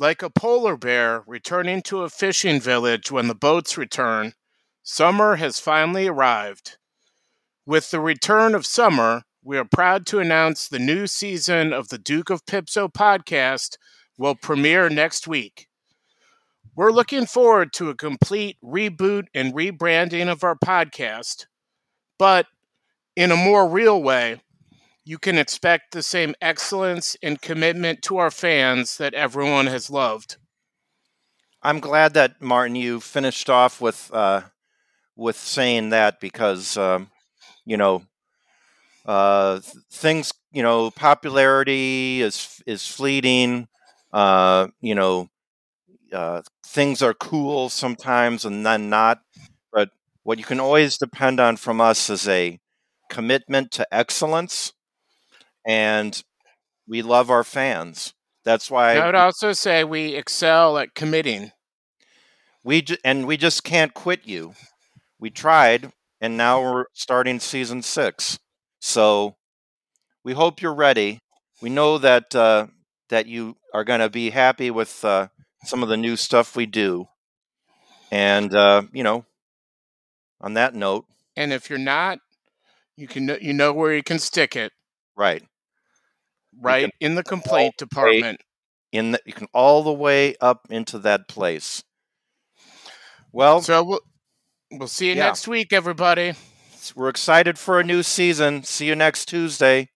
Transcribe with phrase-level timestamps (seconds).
[0.00, 4.32] Like a polar bear returning to a fishing village when the boats return,
[4.82, 6.78] summer has finally arrived.
[7.66, 11.98] With the return of summer, we are proud to announce the new season of the
[11.98, 13.76] Duke of Pipso podcast
[14.16, 15.68] will premiere next week.
[16.74, 21.44] We're looking forward to a complete reboot and rebranding of our podcast,
[22.18, 22.46] but
[23.16, 24.40] in a more real way,
[25.10, 30.36] you can expect the same excellence and commitment to our fans that everyone has loved.
[31.64, 34.42] I'm glad that Martin, you finished off with uh,
[35.16, 37.10] with saying that because um,
[37.66, 38.04] you know
[39.04, 39.58] uh,
[39.90, 40.32] things.
[40.52, 43.66] You know, popularity is is fleeting.
[44.12, 45.28] Uh, you know,
[46.12, 49.22] uh, things are cool sometimes and then not.
[49.72, 49.90] But
[50.22, 52.60] what you can always depend on from us is a
[53.08, 54.72] commitment to excellence,
[55.66, 56.22] and
[56.86, 58.14] we love our fans.
[58.44, 61.52] That's why I would also say we excel at committing.
[62.64, 64.54] We ju- and we just can't quit you.
[65.18, 68.38] We tried, and now we're starting season six.
[68.80, 69.36] So
[70.24, 71.20] we hope you're ready.
[71.62, 72.68] We know that uh,
[73.08, 75.28] that you are going to be happy with uh,
[75.64, 77.06] some of the new stuff we do.
[78.10, 79.24] And uh, you know,
[80.40, 82.18] on that note, And if you're not,
[82.96, 84.72] you can you know where you can stick it,
[85.16, 85.42] right
[86.58, 88.40] right in the complaint department.
[88.92, 91.82] in the, you can all the way up into that place.
[93.32, 94.00] Well, So we'll
[94.72, 95.26] we'll see you Yeah.
[95.26, 96.34] next week, everybody.
[96.96, 98.64] we're excited for a new season.
[98.64, 99.88] See you next Tuesday.